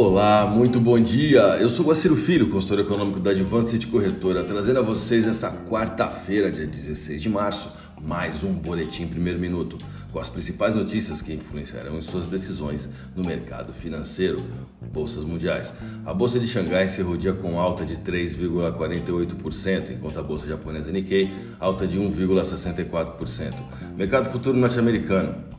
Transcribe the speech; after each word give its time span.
Olá, 0.00 0.46
muito 0.46 0.78
bom 0.78 0.96
dia. 1.00 1.40
Eu 1.58 1.68
sou 1.68 1.84
Guaciro 1.84 2.14
Filho, 2.14 2.48
consultor 2.48 2.78
econômico 2.78 3.18
da 3.18 3.32
Advanced 3.32 3.84
Corretora, 3.88 4.44
trazendo 4.44 4.78
a 4.78 4.82
vocês 4.82 5.24
nessa 5.24 5.50
quarta-feira, 5.68 6.52
dia 6.52 6.68
16 6.68 7.20
de 7.20 7.28
março, 7.28 7.72
mais 8.00 8.44
um 8.44 8.52
boletim 8.52 9.08
primeiro 9.08 9.40
minuto, 9.40 9.76
com 10.12 10.20
as 10.20 10.28
principais 10.28 10.76
notícias 10.76 11.20
que 11.20 11.32
influenciarão 11.32 11.98
em 11.98 12.00
suas 12.00 12.28
decisões 12.28 12.88
no 13.16 13.24
mercado 13.24 13.72
financeiro. 13.72 14.40
Bolsas 14.92 15.24
mundiais. 15.24 15.74
A 16.06 16.14
bolsa 16.14 16.38
de 16.38 16.46
Xangai 16.46 16.88
se 16.88 17.02
rodia 17.02 17.32
com 17.32 17.58
alta 17.58 17.84
de 17.84 17.96
3,48%, 17.96 19.90
enquanto 19.90 20.20
a 20.20 20.22
bolsa 20.22 20.46
japonesa 20.46 20.92
Nikkei 20.92 21.28
alta 21.58 21.88
de 21.88 21.98
1,64%. 21.98 23.52
Mercado 23.96 24.30
futuro 24.30 24.56
norte-americano. 24.56 25.57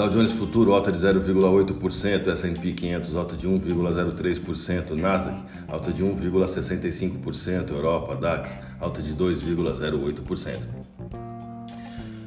Dow 0.00 0.08
Jones 0.08 0.32
Futuro 0.32 0.72
alta 0.72 0.90
de 0.90 0.98
0,8%, 0.98 2.28
S&P 2.28 2.72
500 2.72 3.16
alta 3.16 3.36
de 3.36 3.46
1,03%, 3.46 4.92
Nasdaq 4.92 5.42
alta 5.68 5.92
de 5.92 6.02
1,65%, 6.02 7.70
Europa 7.70 8.16
DAX 8.16 8.56
alta 8.80 9.02
de 9.02 9.14
2,08%. 9.14 10.56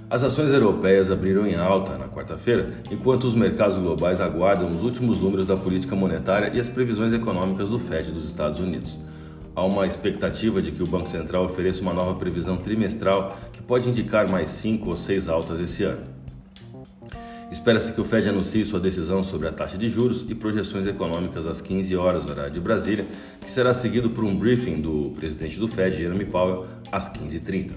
As 0.08 0.24
ações 0.24 0.52
europeias 0.52 1.10
abriram 1.10 1.48
em 1.48 1.56
alta 1.56 1.98
na 1.98 2.08
quarta-feira, 2.08 2.76
enquanto 2.92 3.24
os 3.24 3.34
mercados 3.34 3.80
globais 3.80 4.22
aguardam 4.22 4.72
os 4.72 4.84
últimos 4.84 5.20
números 5.20 5.48
da 5.48 5.58
política 5.58 5.96
monetária 5.96 6.52
e 6.54 6.60
as 6.60 6.70
previsões 6.70 7.12
econômicas 7.12 7.72
do 7.72 7.80
Fed 7.80 8.12
dos 8.12 8.26
Estados 8.26 8.60
Unidos. 8.60 9.00
Há 9.56 9.66
uma 9.66 9.88
expectativa 9.88 10.62
de 10.62 10.72
que 10.72 10.84
o 10.84 10.88
Banco 10.88 11.10
Central 11.10 11.46
ofereça 11.46 11.82
uma 11.82 11.92
nova 11.92 12.14
previsão 12.20 12.56
trimestral 12.56 13.36
que 13.52 13.64
pode 13.64 13.90
indicar 13.90 14.30
mais 14.30 14.52
cinco 14.52 14.92
ou 14.92 14.96
seis 14.96 15.28
altas 15.28 15.60
esse 15.60 15.84
ano. 15.84 16.13
Espera-se 17.54 17.94
que 17.94 18.02
o 18.02 18.04
Fed 18.04 18.28
anuncie 18.28 18.66
sua 18.66 18.80
decisão 18.80 19.24
sobre 19.24 19.48
a 19.48 19.52
taxa 19.52 19.78
de 19.78 19.88
juros 19.88 20.26
e 20.28 20.34
projeções 20.34 20.88
econômicas 20.88 21.46
às 21.46 21.62
15 21.62 21.96
horas, 21.96 22.26
horário 22.26 22.52
de 22.52 22.60
Brasília, 22.60 23.06
que 23.40 23.52
será 23.52 23.72
seguido 23.72 24.10
por 24.10 24.24
um 24.24 24.36
briefing 24.36 24.82
do 24.82 25.12
presidente 25.16 25.60
do 25.60 25.68
Fed, 25.68 25.96
Jeremy 25.96 26.26
Powell, 26.26 26.66
às 26.92 27.14
15h30. 27.14 27.74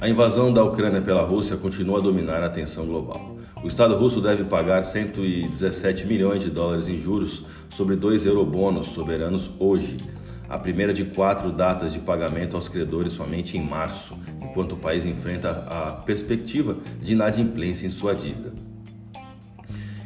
A 0.00 0.08
invasão 0.08 0.52
da 0.52 0.64
Ucrânia 0.64 1.00
pela 1.00 1.22
Rússia 1.22 1.56
continua 1.56 2.00
a 2.00 2.02
dominar 2.02 2.42
a 2.42 2.46
atenção 2.46 2.84
global. 2.84 3.36
O 3.62 3.68
Estado 3.68 3.94
russo 3.94 4.20
deve 4.20 4.42
pagar 4.42 4.82
117 4.82 6.04
milhões 6.08 6.42
de 6.42 6.50
dólares 6.50 6.88
em 6.88 6.98
juros 6.98 7.44
sobre 7.68 7.94
dois 7.94 8.26
eurobônus 8.26 8.88
soberanos 8.88 9.48
hoje, 9.56 9.98
a 10.50 10.58
primeira 10.58 10.92
de 10.92 11.04
quatro 11.04 11.52
datas 11.52 11.92
de 11.92 12.00
pagamento 12.00 12.56
aos 12.56 12.68
credores 12.68 13.12
somente 13.12 13.56
em 13.56 13.62
março, 13.62 14.18
enquanto 14.42 14.72
o 14.72 14.76
país 14.76 15.06
enfrenta 15.06 15.50
a 15.70 15.92
perspectiva 15.92 16.76
de 17.00 17.12
inadimplência 17.12 17.86
em 17.86 17.90
sua 17.90 18.16
dívida. 18.16 18.52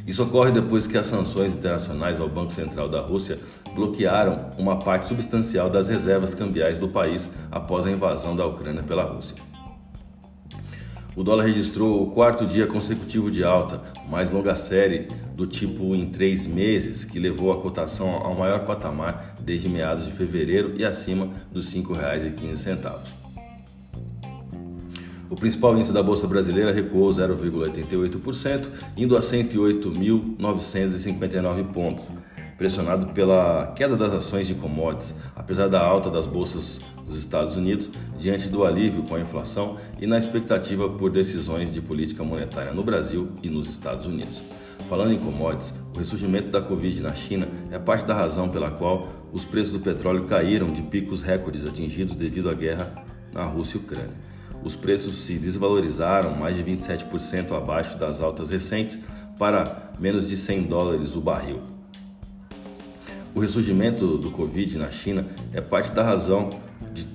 Isso 0.05 0.21
ocorre 0.21 0.51
depois 0.51 0.85
que 0.85 0.99
as 0.99 1.07
sanções 1.07 1.55
internacionais 1.55 2.19
ao 2.19 2.29
Banco 2.29 2.53
Central 2.53 2.87
da 2.87 3.01
Rússia 3.01 3.39
bloquearam 3.73 4.51
uma 4.55 4.77
parte 4.77 5.07
substancial 5.07 5.67
das 5.67 5.89
reservas 5.89 6.35
cambiais 6.35 6.77
do 6.77 6.87
país 6.87 7.27
após 7.51 7.87
a 7.87 7.91
invasão 7.91 8.35
da 8.35 8.45
Ucrânia 8.45 8.83
pela 8.83 9.03
Rússia. 9.03 9.35
O 11.15 11.23
dólar 11.23 11.45
registrou 11.45 12.03
o 12.03 12.11
quarto 12.11 12.45
dia 12.45 12.67
consecutivo 12.67 13.31
de 13.31 13.43
alta, 13.43 13.81
mais 14.07 14.29
longa 14.29 14.55
série 14.55 15.07
do 15.35 15.45
tipo 15.45 15.93
em 15.93 16.09
três 16.09 16.47
meses, 16.47 17.03
que 17.03 17.19
levou 17.19 17.51
a 17.51 17.61
cotação 17.61 18.07
ao 18.09 18.33
maior 18.33 18.63
patamar 18.65 19.35
desde 19.41 19.67
meados 19.67 20.05
de 20.05 20.13
fevereiro 20.13 20.75
e 20.77 20.85
acima 20.85 21.27
dos 21.51 21.73
R$ 21.73 21.81
5,15. 21.81 22.95
O 25.29 25.35
principal 25.35 25.75
índice 25.75 25.91
da 25.91 26.01
Bolsa 26.01 26.25
Brasileira 26.25 26.71
recuou 26.71 27.09
0,88%, 27.09 28.69
indo 28.95 29.17
a 29.17 29.19
108.959 29.19 31.65
pontos 31.73 32.07
pressionado 32.57 33.07
pela 33.07 33.73
queda 33.75 33.97
das 33.97 34.13
ações 34.13 34.47
de 34.47 34.55
commodities, 34.55 35.13
apesar 35.35 35.67
da 35.67 35.81
alta 35.81 36.09
das 36.09 36.25
bolsas 36.25 36.79
dos 37.05 37.17
Estados 37.17 37.55
Unidos, 37.55 37.89
diante 38.17 38.49
do 38.49 38.65
alívio 38.65 39.03
com 39.03 39.15
a 39.15 39.19
inflação 39.19 39.77
e 39.99 40.07
na 40.07 40.17
expectativa 40.17 40.89
por 40.89 41.11
decisões 41.11 41.73
de 41.73 41.81
política 41.81 42.23
monetária 42.23 42.73
no 42.73 42.83
Brasil 42.83 43.29
e 43.43 43.49
nos 43.49 43.69
Estados 43.69 44.05
Unidos. 44.05 44.41
Falando 44.89 45.13
em 45.13 45.17
commodities, 45.17 45.73
o 45.93 45.99
ressurgimento 45.99 46.49
da 46.49 46.61
Covid 46.61 47.01
na 47.01 47.13
China 47.13 47.47
é 47.71 47.79
parte 47.79 48.05
da 48.05 48.13
razão 48.13 48.49
pela 48.49 48.71
qual 48.71 49.07
os 49.31 49.45
preços 49.45 49.71
do 49.71 49.79
petróleo 49.79 50.25
caíram 50.25 50.71
de 50.71 50.81
picos 50.81 51.21
recordes 51.21 51.65
atingidos 51.65 52.15
devido 52.15 52.49
à 52.49 52.53
guerra 52.53 53.03
na 53.33 53.45
Rússia 53.45 53.77
e 53.77 53.81
Ucrânia. 53.81 54.35
Os 54.63 54.75
preços 54.75 55.23
se 55.23 55.35
desvalorizaram 55.35 56.35
mais 56.35 56.55
de 56.55 56.63
27% 56.63 57.51
abaixo 57.55 57.97
das 57.97 58.21
altas 58.21 58.49
recentes 58.49 58.99
para 59.37 59.91
menos 59.99 60.27
de 60.27 60.37
100 60.37 60.63
dólares 60.63 61.15
o 61.15 61.21
barril. 61.21 61.61
O 63.33 63.39
ressurgimento 63.39 64.17
do 64.17 64.31
Covid 64.31 64.77
na 64.77 64.89
China 64.89 65.27
é 65.51 65.59
parte 65.59 65.91
da 65.91 66.01
razão 66.01 66.49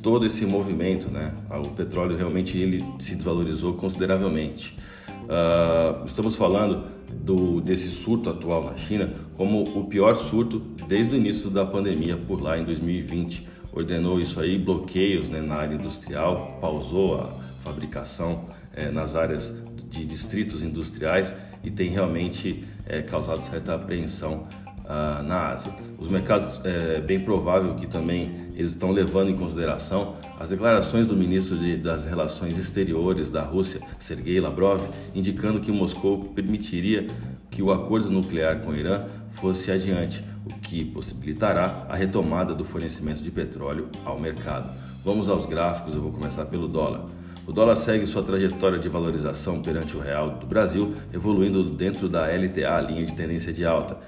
todo 0.02 0.26
esse 0.26 0.44
movimento, 0.46 1.10
né? 1.10 1.32
O 1.50 1.68
petróleo 1.68 2.16
realmente 2.16 2.58
ele 2.58 2.84
se 2.98 3.14
desvalorizou 3.14 3.74
consideravelmente. 3.74 4.76
Uh, 5.08 6.04
estamos 6.04 6.34
falando 6.36 6.84
do, 7.12 7.60
desse 7.60 7.88
surto 7.90 8.30
atual 8.30 8.64
na 8.64 8.74
China 8.74 9.10
como 9.36 9.62
o 9.78 9.84
pior 9.84 10.16
surto 10.16 10.60
desde 10.88 11.14
o 11.14 11.18
início 11.18 11.50
da 11.50 11.64
pandemia 11.64 12.16
por 12.16 12.40
lá 12.40 12.58
em 12.58 12.64
2020. 12.64 13.48
Ordenou 13.72 14.20
isso 14.20 14.40
aí, 14.40 14.58
bloqueios 14.58 15.28
né, 15.28 15.40
na 15.40 15.56
área 15.56 15.74
industrial, 15.74 16.58
pausou 16.60 17.20
a 17.20 17.26
fabricação 17.62 18.46
eh, 18.74 18.90
nas 18.90 19.14
áreas 19.14 19.62
de 19.88 20.04
distritos 20.04 20.64
industriais 20.64 21.32
e 21.62 21.70
tem 21.70 21.88
realmente 21.88 22.64
eh, 22.86 23.02
causado 23.02 23.40
certa 23.40 23.74
apreensão 23.74 24.48
ah, 24.92 25.22
na 25.22 25.50
Ásia. 25.50 25.72
Os 26.00 26.08
mercados, 26.08 26.60
é 26.64 27.00
bem 27.00 27.20
provável 27.20 27.76
que 27.76 27.86
também 27.86 28.48
eles 28.56 28.72
estão 28.72 28.90
levando 28.90 29.30
em 29.30 29.36
consideração 29.36 30.16
as 30.36 30.48
declarações 30.48 31.06
do 31.06 31.14
ministro 31.14 31.56
de, 31.56 31.76
das 31.76 32.04
Relações 32.06 32.58
Exteriores 32.58 33.30
da 33.30 33.40
Rússia, 33.40 33.80
Sergei 34.00 34.40
Lavrov, 34.40 34.82
indicando 35.14 35.60
que 35.60 35.70
Moscou 35.70 36.18
permitiria 36.34 37.06
que 37.48 37.62
o 37.62 37.70
acordo 37.70 38.10
nuclear 38.10 38.62
com 38.62 38.72
o 38.72 38.76
Irã 38.76 39.04
fosse 39.30 39.70
adiante, 39.70 40.24
o 40.44 40.58
que 40.58 40.84
possibilitará 40.84 41.86
a 41.88 41.94
retomada 41.94 42.52
do 42.52 42.64
fornecimento 42.64 43.22
de 43.22 43.30
petróleo 43.30 43.88
ao 44.04 44.18
mercado. 44.18 44.72
Vamos 45.04 45.28
aos 45.28 45.46
gráficos, 45.46 45.94
eu 45.94 46.02
vou 46.02 46.10
começar 46.10 46.46
pelo 46.46 46.66
dólar. 46.66 47.04
O 47.46 47.52
dólar 47.52 47.76
segue 47.76 48.06
sua 48.06 48.24
trajetória 48.24 48.78
de 48.78 48.88
valorização 48.88 49.62
perante 49.62 49.96
o 49.96 50.00
real 50.00 50.30
do 50.30 50.46
Brasil, 50.46 50.94
evoluindo 51.12 51.62
dentro 51.62 52.08
da 52.08 52.26
LTA, 52.26 52.80
linha 52.80 53.04
de 53.04 53.14
tendência 53.14 53.52
de 53.52 53.64
alta. 53.64 53.98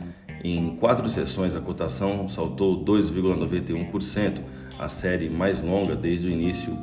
Em 0.45 0.75
quatro 0.77 1.09
sessões, 1.09 1.55
a 1.55 1.61
cotação 1.61 2.29
saltou 2.29 2.85
2,91%, 2.85 4.41
a 4.77 4.89
série 4.89 5.31
mais 5.31 5.63
longa 5.63 5.95
desde 5.95 6.27
o 6.27 6.31
início 6.31 6.77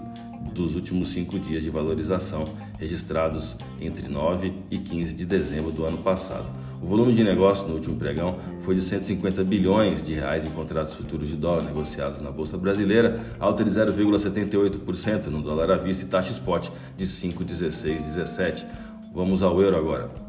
dos 0.54 0.76
últimos 0.76 1.10
cinco 1.10 1.38
dias 1.38 1.64
de 1.64 1.70
valorização, 1.70 2.46
registrados 2.80 3.58
entre 3.82 4.08
9 4.08 4.54
e 4.72 4.78
15 4.78 5.14
de 5.14 5.26
dezembro 5.26 5.72
do 5.72 5.84
ano 5.84 5.98
passado. 5.98 6.46
O 6.82 6.86
volume 6.86 7.12
de 7.12 7.22
negócio 7.22 7.68
no 7.68 7.74
último 7.74 7.98
pregão 7.98 8.38
foi 8.62 8.74
de 8.76 8.82
150 8.82 9.44
bilhões 9.44 10.02
de 10.02 10.14
reais 10.14 10.46
em 10.46 10.50
contratos 10.50 10.94
futuros 10.94 11.28
de 11.28 11.36
dólar 11.36 11.64
negociados 11.64 12.22
na 12.22 12.32
bolsa 12.32 12.58
brasileira, 12.58 13.20
alta 13.38 13.66
de 13.66 13.70
0,78% 13.70 15.26
no 15.26 15.42
dólar 15.42 15.72
à 15.72 15.76
vista 15.76 16.06
e 16.06 16.08
taxa 16.08 16.32
spot 16.32 16.70
de 16.96 17.06
5,1617. 17.06 18.66
Vamos 19.14 19.44
ao 19.44 19.62
euro 19.62 19.76
agora. 19.76 20.29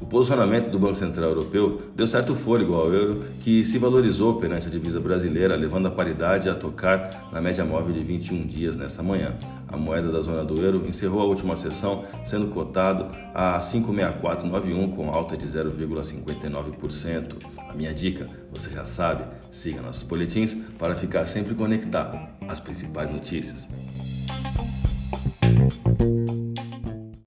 O 0.00 0.06
posicionamento 0.06 0.70
do 0.70 0.78
Banco 0.78 0.94
Central 0.94 1.30
Europeu 1.30 1.82
deu 1.94 2.06
certo 2.06 2.32
fôlego 2.36 2.72
ao 2.74 2.92
euro, 2.92 3.24
que 3.40 3.64
se 3.64 3.78
valorizou 3.78 4.36
perante 4.36 4.68
a 4.68 4.70
divisa 4.70 5.00
brasileira, 5.00 5.56
levando 5.56 5.88
a 5.88 5.90
paridade 5.90 6.48
a 6.48 6.54
tocar 6.54 7.28
na 7.32 7.40
média 7.40 7.64
móvel 7.64 7.92
de 7.92 7.98
21 7.98 8.46
dias 8.46 8.76
nesta 8.76 9.02
manhã. 9.02 9.34
A 9.66 9.76
moeda 9.76 10.12
da 10.12 10.20
zona 10.20 10.44
do 10.44 10.62
euro 10.62 10.84
encerrou 10.86 11.20
a 11.20 11.24
última 11.24 11.56
sessão 11.56 12.04
sendo 12.24 12.46
cotado 12.46 13.06
a 13.34 13.60
56491 13.60 14.88
com 14.92 15.10
alta 15.10 15.36
de 15.36 15.46
0,59%. 15.48 17.34
A 17.68 17.74
minha 17.74 17.92
dica, 17.92 18.26
você 18.52 18.70
já 18.70 18.84
sabe, 18.84 19.24
siga 19.50 19.82
nossos 19.82 20.04
boletins 20.04 20.56
para 20.78 20.94
ficar 20.94 21.26
sempre 21.26 21.56
conectado 21.56 22.18
às 22.48 22.60
principais 22.60 23.10
notícias. 23.10 23.68